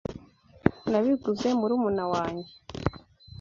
[0.89, 2.45] Nabiguze murumuna wanjye.